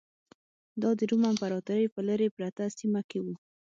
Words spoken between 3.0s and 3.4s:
کې و